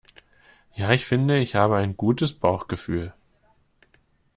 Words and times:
Ja, 0.73 0.89
ich 0.93 1.05
finde, 1.05 1.37
ich 1.37 1.53
habe 1.53 1.75
ein 1.77 1.95
gutes 1.95 2.33
Bauchgefühl. 2.33 3.13